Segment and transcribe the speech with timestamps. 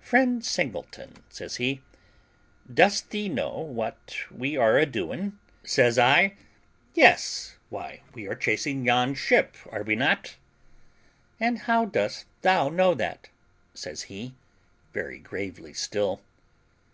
[0.00, 1.82] "Friend Singleton," says he,
[2.72, 6.38] "dost thee know what we are a doing?" Says I,
[6.94, 10.36] "Yes; why, we are chasing yon ship, are we not?"
[11.38, 13.28] "And how dost thou know that?"
[13.74, 14.34] says he,
[14.94, 16.22] very gravely still.